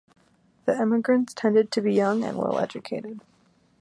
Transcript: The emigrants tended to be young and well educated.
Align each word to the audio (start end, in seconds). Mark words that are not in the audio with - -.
The 0.65 0.75
emigrants 0.75 1.31
tended 1.35 1.71
to 1.73 1.79
be 1.79 1.93
young 1.93 2.23
and 2.23 2.35
well 2.35 2.57
educated. 2.57 3.21